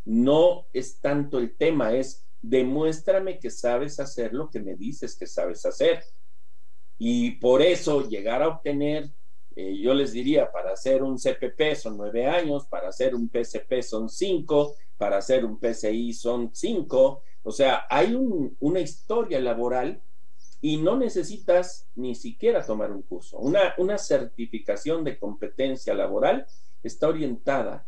[0.05, 5.27] no es tanto el tema, es demuéstrame que sabes hacer lo que me dices que
[5.27, 6.01] sabes hacer.
[6.97, 9.09] Y por eso llegar a obtener,
[9.57, 13.81] eh, yo les diría, para hacer un CPP son nueve años, para hacer un PCP
[13.81, 17.21] son cinco, para hacer un PCI son cinco.
[17.47, 18.17] O sea, hay
[18.59, 20.01] una historia laboral
[20.61, 23.37] y no necesitas ni siquiera tomar un curso.
[23.37, 26.47] Una, una certificación de competencia laboral
[26.81, 27.87] está orientada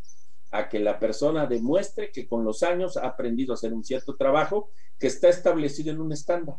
[0.51, 4.15] a que la persona demuestre que con los años ha aprendido a hacer un cierto
[4.15, 6.57] trabajo que está establecido en un estándar.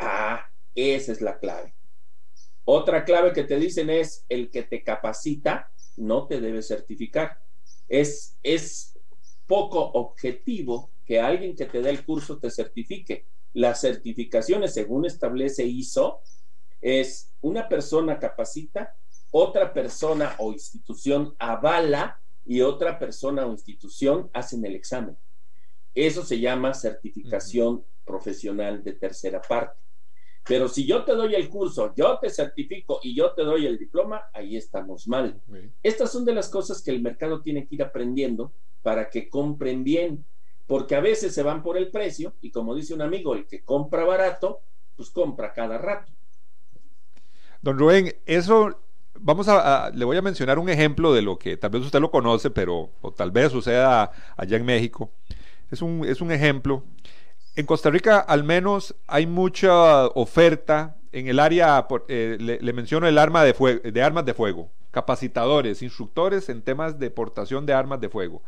[0.00, 1.72] Ah, esa es la clave.
[2.64, 7.40] Otra clave que te dicen es el que te capacita no te debe certificar.
[7.88, 8.98] Es, es
[9.46, 13.26] poco objetivo que alguien que te dé el curso te certifique.
[13.52, 16.20] Las certificaciones, según establece ISO,
[16.80, 18.94] es una persona capacita,
[19.32, 25.16] otra persona o institución avala y otra persona o institución hacen el examen.
[25.96, 29.80] Eso se llama certificación profesional de tercera parte.
[30.46, 33.78] Pero si yo te doy el curso, yo te certifico y yo te doy el
[33.78, 35.42] diploma, ahí estamos mal.
[35.82, 39.82] Estas son de las cosas que el mercado tiene que ir aprendiendo para que compren
[39.82, 40.24] bien,
[40.70, 43.64] porque a veces se van por el precio y como dice un amigo, el que
[43.64, 44.60] compra barato,
[44.94, 46.12] pues compra cada rato.
[47.60, 48.78] Don Rubén, eso
[49.18, 52.12] vamos a, le voy a mencionar un ejemplo de lo que tal vez usted lo
[52.12, 55.10] conoce, pero o tal vez suceda allá en México.
[55.72, 56.84] Es un, es un ejemplo.
[57.56, 63.18] En Costa Rica al menos hay mucha oferta en el área, eh, le, menciono el
[63.18, 68.08] arma de, de armas de fuego, capacitadores, instructores en temas de portación de armas de
[68.08, 68.40] fuego,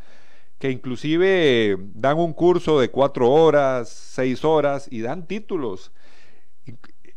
[0.63, 5.91] que inclusive dan un curso de cuatro horas, seis horas y dan títulos.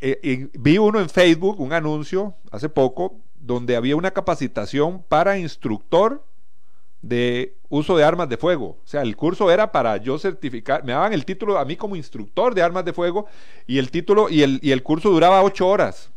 [0.01, 6.25] Eh, vi uno en Facebook, un anuncio hace poco, donde había una capacitación para instructor
[7.03, 8.79] de uso de armas de fuego.
[8.83, 11.95] O sea, el curso era para yo certificar, me daban el título a mí como
[11.95, 13.27] instructor de armas de fuego
[13.67, 16.11] y el título y el, y el curso duraba ocho horas.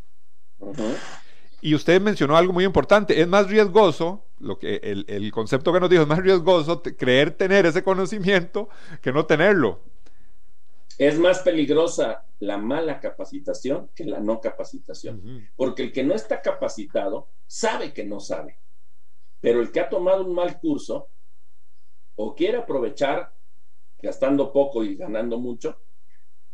[1.61, 5.81] Y usted mencionó algo muy importante, es más riesgoso, lo que el, el, concepto que
[5.81, 8.69] nos dijo es más riesgoso creer tener ese conocimiento
[9.03, 9.81] que no tenerlo.
[10.99, 16.41] Es más peligrosa la mala capacitación que la no capacitación, porque el que no está
[16.43, 18.59] capacitado sabe que no sabe,
[19.41, 21.09] pero el que ha tomado un mal curso
[22.17, 23.33] o quiere aprovechar
[24.01, 25.81] gastando poco y ganando mucho,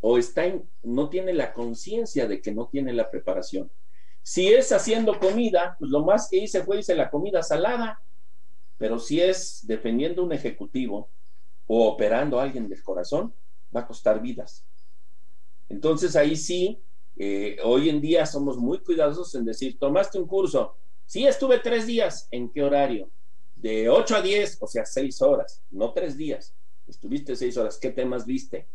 [0.01, 0.45] o está
[0.83, 3.71] no tiene la conciencia de que no tiene la preparación.
[4.25, 8.01] Si es haciendo comida, pues lo más que hice fue hice la comida salada,
[8.79, 11.11] pero si es defendiendo un ejecutivo
[11.67, 13.35] o operando a alguien del corazón,
[13.75, 14.65] va a costar vidas.
[15.69, 16.83] Entonces ahí sí,
[17.17, 21.87] eh, hoy en día somos muy cuidadosos en decir, tomaste un curso, sí estuve tres
[21.87, 23.11] días, ¿en qué horario?
[23.55, 26.55] De 8 a 10, o sea, seis horas, no tres días.
[26.87, 28.69] Estuviste seis horas, ¿qué temas viste?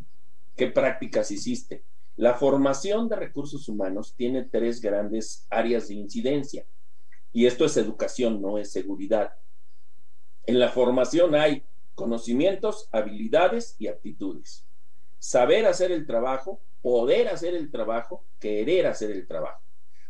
[0.54, 1.82] ¿Qué prácticas hiciste?
[2.20, 6.66] La formación de recursos humanos tiene tres grandes áreas de incidencia.
[7.32, 9.38] Y esto es educación, no es seguridad.
[10.44, 11.64] En la formación hay
[11.94, 14.66] conocimientos, habilidades y aptitudes.
[15.18, 19.62] Saber hacer el trabajo, poder hacer el trabajo, querer hacer el trabajo.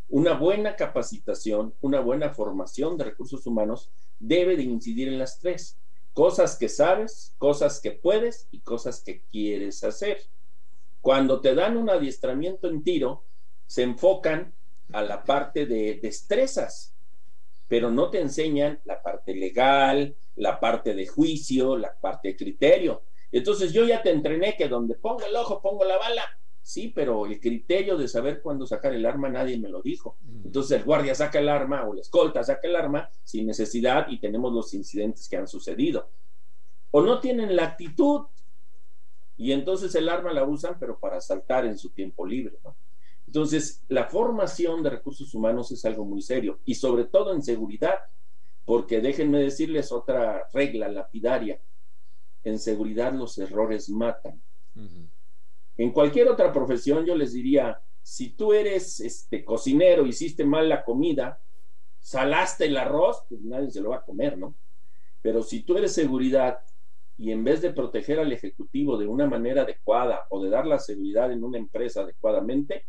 [0.09, 5.79] Una buena capacitación, una buena formación de recursos humanos debe de incidir en las tres.
[6.13, 10.19] Cosas que sabes, cosas que puedes y cosas que quieres hacer.
[11.01, 13.25] Cuando te dan un adiestramiento en tiro,
[13.67, 14.55] se enfocan
[14.93, 16.95] a la parte de destrezas,
[17.69, 23.05] pero no te enseñan la parte legal, la parte de juicio, la parte de criterio.
[23.31, 26.25] Entonces yo ya te entrené que donde pongo el ojo, pongo la bala.
[26.63, 30.19] Sí, pero el criterio de saber cuándo sacar el arma nadie me lo dijo.
[30.45, 34.21] Entonces el guardia saca el arma o la escolta saca el arma sin necesidad y
[34.21, 36.11] tenemos los incidentes que han sucedido.
[36.91, 38.27] O no tienen la actitud
[39.41, 42.59] y entonces el arma la usan pero para saltar en su tiempo libre.
[43.27, 47.95] Entonces la formación de recursos humanos es algo muy serio y sobre todo en seguridad,
[48.67, 51.59] porque déjenme decirles otra regla lapidaria.
[52.45, 54.43] En seguridad los errores matan.
[55.79, 60.85] En cualquier otra profesión yo les diría, si tú eres este cocinero, hiciste mal la
[60.85, 61.41] comida,
[61.99, 64.55] salaste el arroz, pues nadie se lo va a comer, ¿no?
[65.23, 66.61] Pero si tú eres seguridad
[67.21, 70.79] y en vez de proteger al ejecutivo de una manera adecuada o de dar la
[70.79, 72.87] seguridad en una empresa adecuadamente,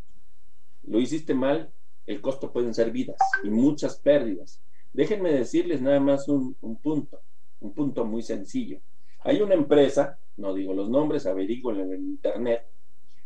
[0.83, 1.69] lo hiciste mal,
[2.05, 4.63] el costo pueden ser vidas y muchas pérdidas.
[4.93, 7.19] Déjenme decirles nada más un, un punto,
[7.59, 8.79] un punto muy sencillo.
[9.19, 12.65] Hay una empresa, no digo los nombres, averiguo en el internet,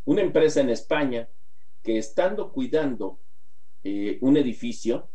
[0.06, 1.30] una empresa en España
[1.84, 3.20] que estando cuidando
[3.84, 5.08] eh, un edificio,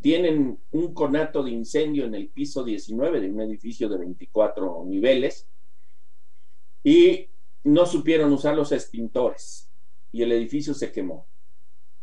[0.00, 5.48] tienen un conato de incendio en el piso 19 de un edificio de 24 niveles
[6.84, 7.26] y
[7.64, 9.70] no supieron usar los extintores
[10.12, 11.26] y el edificio se quemó.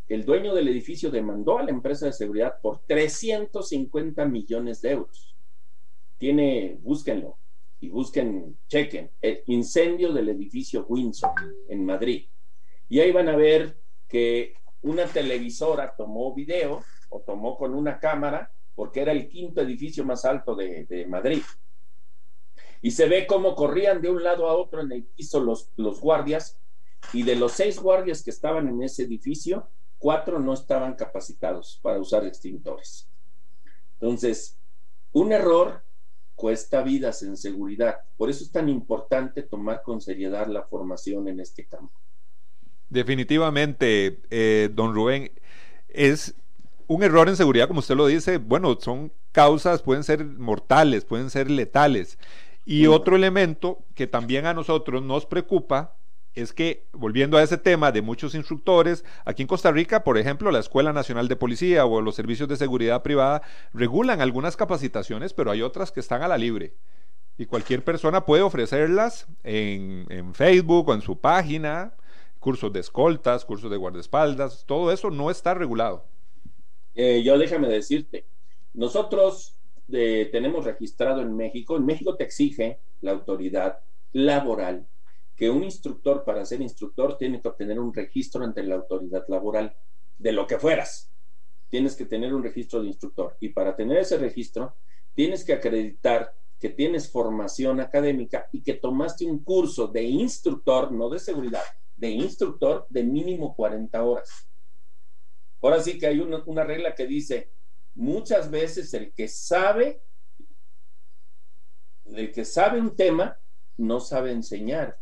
[0.07, 5.35] El dueño del edificio demandó a la empresa de seguridad por 350 millones de euros.
[6.17, 7.37] Tiene, búsquenlo,
[7.79, 11.31] y busquen, chequen, el incendio del edificio Windsor
[11.67, 12.27] en Madrid.
[12.87, 16.83] Y ahí van a ver que una televisora tomó video
[17.21, 21.41] tomó con una cámara porque era el quinto edificio más alto de, de Madrid.
[22.81, 25.99] Y se ve cómo corrían de un lado a otro en el piso los, los
[26.01, 26.59] guardias
[27.13, 31.99] y de los seis guardias que estaban en ese edificio, cuatro no estaban capacitados para
[31.99, 33.07] usar extintores.
[33.93, 34.57] Entonces,
[35.13, 35.83] un error
[36.35, 38.01] cuesta vidas en seguridad.
[38.17, 41.97] Por eso es tan importante tomar con seriedad la formación en este campo.
[42.89, 45.31] Definitivamente, eh, don Rubén,
[45.87, 46.35] es
[46.87, 51.29] un error en seguridad, como usted lo dice, bueno, son causas, pueden ser mortales, pueden
[51.29, 52.17] ser letales.
[52.65, 55.95] Y otro elemento que también a nosotros nos preocupa
[56.35, 60.51] es que, volviendo a ese tema de muchos instructores, aquí en Costa Rica, por ejemplo,
[60.51, 63.41] la Escuela Nacional de Policía o los servicios de seguridad privada
[63.73, 66.75] regulan algunas capacitaciones, pero hay otras que están a la libre.
[67.37, 71.93] Y cualquier persona puede ofrecerlas en, Facebook o en su página,
[72.39, 76.05] cursos de escoltas, cursos de guardaespaldas, todo eso no está regulado.
[76.95, 78.25] Eh, yo déjame decirte,
[78.73, 79.57] nosotros
[79.91, 83.79] eh, tenemos registrado en México, en México te exige la autoridad
[84.13, 84.87] laboral
[85.35, 89.75] que un instructor para ser instructor tiene que obtener un registro ante la autoridad laboral,
[90.17, 91.11] de lo que fueras.
[91.69, 94.75] Tienes que tener un registro de instructor y para tener ese registro
[95.13, 101.09] tienes que acreditar que tienes formación académica y que tomaste un curso de instructor, no
[101.09, 101.63] de seguridad,
[101.97, 104.47] de instructor de mínimo 40 horas.
[105.61, 107.49] Ahora sí que hay una, regla que dice,
[107.95, 110.01] muchas veces el que sabe,
[112.05, 113.39] el que sabe un tema,
[113.77, 114.99] no sabe enseñar.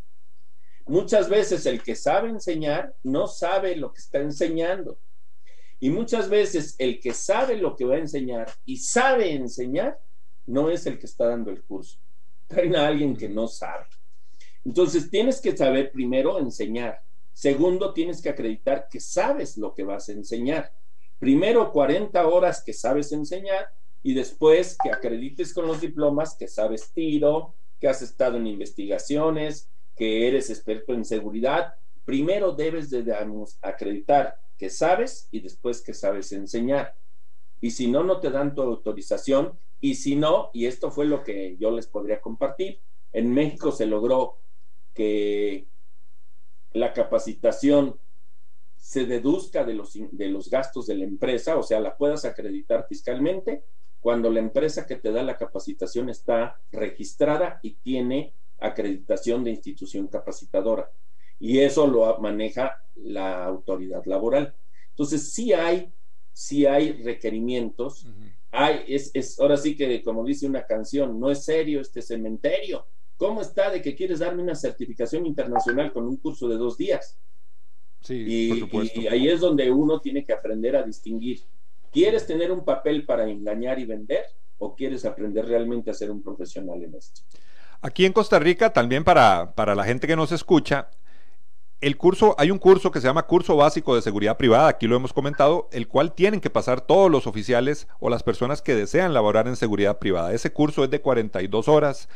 [0.85, 4.99] Muchas veces el que sabe enseñar no sabe lo que está enseñando.
[5.79, 9.99] Y muchas veces el que sabe lo que va a enseñar y sabe enseñar
[10.45, 11.99] no es el que está dando el curso.
[12.47, 13.85] Traen a alguien que no sabe.
[14.65, 17.03] Entonces tienes que saber primero enseñar.
[17.33, 20.71] Segundo, tienes que acreditar que sabes lo que vas a enseñar.
[21.19, 23.73] Primero 40 horas que sabes enseñar
[24.03, 29.69] y después que acredites con los diplomas que sabes tiro, que has estado en investigaciones,
[29.95, 31.75] que eres experto en seguridad,
[32.05, 33.03] primero debes de
[33.61, 36.95] acreditar que sabes y después que sabes enseñar.
[37.61, 39.57] Y si no, no te dan tu autorización.
[39.79, 42.79] Y si no, y esto fue lo que yo les podría compartir,
[43.11, 44.37] en México se logró
[44.93, 45.67] que
[46.73, 47.97] la capacitación
[48.77, 52.85] se deduzca de los, de los gastos de la empresa, o sea, la puedas acreditar
[52.87, 53.63] fiscalmente
[54.01, 60.07] cuando la empresa que te da la capacitación está registrada y tiene acreditación de institución
[60.07, 60.91] capacitadora.
[61.39, 64.53] Y eso lo maneja la autoridad laboral.
[64.89, 65.93] Entonces, sí hay,
[66.33, 68.07] sí hay requerimientos.
[68.51, 72.85] hay, es, es, ahora sí que, como dice una canción, no es serio este cementerio.
[73.17, 77.17] ¿Cómo está de que quieres darme una certificación internacional con un curso de dos días?
[78.01, 78.99] Sí, y, por supuesto.
[78.99, 81.41] y ahí es donde uno tiene que aprender a distinguir.
[81.91, 84.25] ¿Quieres tener un papel para engañar y vender
[84.57, 87.21] o quieres aprender realmente a ser un profesional en esto?
[87.81, 90.89] Aquí en Costa Rica, también para, para la gente que nos escucha,
[91.83, 94.95] el curso, hay un curso que se llama Curso Básico de Seguridad Privada, aquí lo
[94.95, 99.13] hemos comentado, el cual tienen que pasar todos los oficiales o las personas que desean
[99.13, 100.31] laborar en seguridad privada.
[100.31, 102.07] Ese curso es de 42 horas.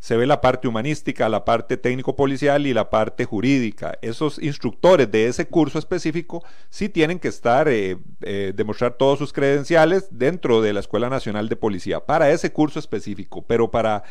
[0.00, 3.98] Se ve la parte humanística, la parte técnico-policial y la parte jurídica.
[4.02, 9.32] Esos instructores de ese curso específico sí tienen que estar, eh, eh, demostrar todos sus
[9.32, 14.02] credenciales dentro de la Escuela Nacional de Policía para ese curso específico, pero para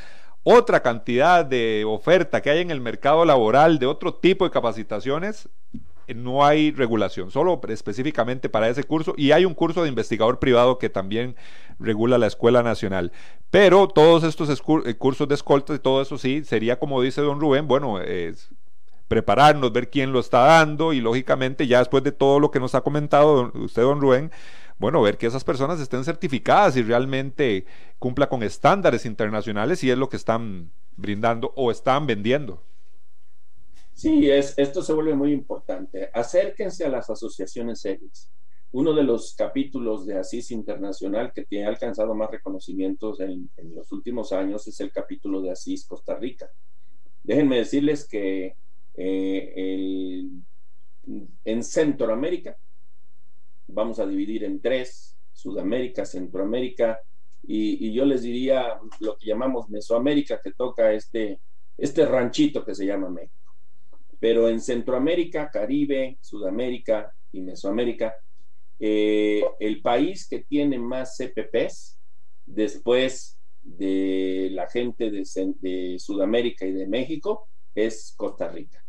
[0.44, 5.50] otra cantidad de oferta que hay en el mercado laboral de otro tipo de capacitaciones,
[6.16, 10.78] no hay regulación, solo específicamente para ese curso y hay un curso de investigador privado
[10.78, 11.36] que también
[11.80, 13.12] regula la Escuela Nacional.
[13.50, 17.40] Pero todos estos eh, cursos de escolta y todo eso sí, sería como dice don
[17.40, 18.50] Rubén, bueno, es
[19.08, 22.76] prepararnos, ver quién lo está dando y lógicamente ya después de todo lo que nos
[22.76, 24.32] ha comentado usted, don Rubén,
[24.78, 27.66] bueno, ver que esas personas estén certificadas y realmente
[27.98, 32.64] cumpla con estándares internacionales y es lo que están brindando o están vendiendo.
[34.00, 36.10] Sí, es, esto se vuelve muy importante.
[36.14, 38.32] Acérquense a las asociaciones serias.
[38.72, 44.32] Uno de los capítulos de ASIS Internacional que tiene alcanzado más reconocimientos en, los últimos
[44.32, 46.50] años es el capítulo de ASIS Costa Rica.
[47.24, 48.56] Déjenme decirles que
[48.96, 50.26] eh,
[51.44, 52.56] en Centroamérica
[53.68, 57.02] vamos a dividir en tres, Sudamérica, Centroamérica,
[57.44, 61.42] y, yo les diría lo que llamamos Mesoamérica, que toca este,
[61.78, 63.39] este ranchito que se llama México.
[64.20, 68.16] Pero en Centroamérica, Caribe, Sudamérica y Mesoamérica,
[68.80, 72.00] eh, el país que tiene más CPPs,
[72.46, 78.84] después de la gente de Sudamérica y de México, es Costa Rica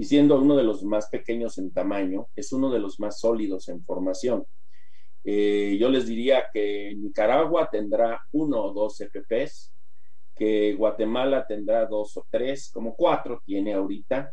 [0.00, 3.68] y siendo uno de los más pequeños en tamaño, es uno de los más sólidos
[3.68, 4.46] en formación.
[5.24, 9.74] Eh, yo les diría que Nicaragua tendrá uno o dos EPPs,
[10.40, 14.32] que Guatemala tendrá dos o tres, como cuatro tiene ahorita,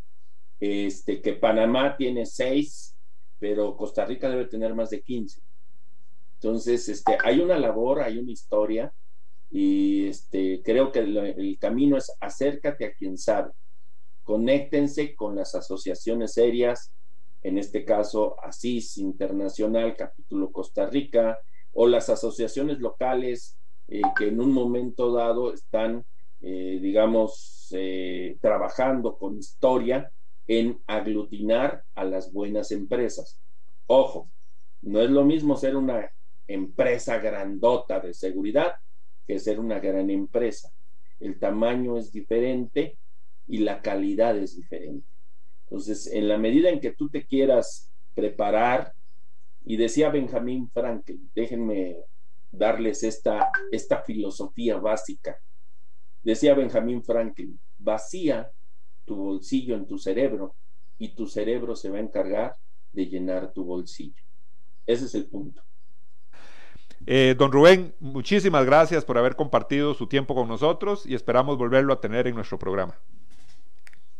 [0.58, 2.96] este, que Panamá tiene seis,
[3.38, 5.42] pero Costa Rica debe tener más de 15.
[6.36, 8.94] Entonces, este, hay una labor, hay una historia,
[9.52, 13.52] y este, creo que el camino es acércate a quien sabe.
[14.24, 16.90] Conéctense con las asociaciones serias,
[17.44, 21.38] en este caso ASIS Internacional, capítulo Costa Rica,
[21.74, 23.57] o las asociaciones locales
[23.88, 26.06] eh, que en un momento dado están,
[26.42, 30.12] eh, digamos, eh, trabajando con historia
[30.48, 33.40] en aglutinar a las buenas empresas.
[33.88, 34.30] Ojo,
[34.82, 36.10] no es lo mismo ser una
[36.48, 38.76] empresa grandota de seguridad
[39.26, 40.72] que ser una gran empresa.
[41.20, 42.98] El tamaño es diferente,
[43.48, 45.08] y la calidad es diferente.
[45.64, 48.94] Entonces, en la medida en que tú te quieras preparar,
[49.66, 51.98] y decía Benjamín Franklin, déjenme
[52.52, 55.40] darles esta, esta filosofía básica.
[56.24, 58.52] Decía Benjamín Franklin, vacía
[59.06, 60.56] tu bolsillo en tu cerebro
[60.98, 62.56] y tu cerebro se va a encargar
[62.92, 64.22] de llenar tu bolsillo.
[64.86, 65.62] Ese es el punto.
[67.06, 71.94] Eh, don Rubén, muchísimas gracias por haber compartido su tiempo con nosotros y esperamos volverlo
[71.94, 73.00] a tener en nuestro programa.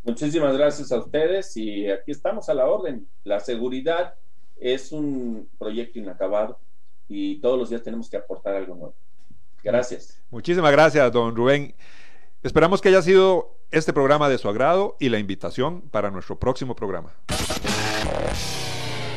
[0.04, 3.06] Muchísimas gracias a ustedes y aquí estamos a la orden.
[3.26, 4.14] La seguridad
[4.56, 6.60] es un proyecto inacabado
[7.08, 8.96] y todos los días tenemos que aportar algo nuevo.
[9.64, 10.22] Gracias.
[10.30, 11.76] Muchísimas gracias, don Rubén.
[12.44, 16.76] Esperamos que haya sido este programa de su agrado y la invitación para nuestro próximo
[16.76, 17.14] programa.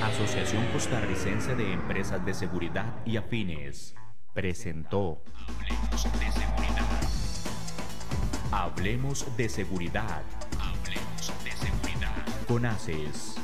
[0.03, 3.95] Asociación Costarricense de Empresas de Seguridad y Afines
[4.35, 7.01] presentó Hablemos de Seguridad.
[8.53, 10.23] Hablemos de Seguridad.
[10.59, 12.47] Hablemos de seguridad.
[12.49, 13.40] Con ACES.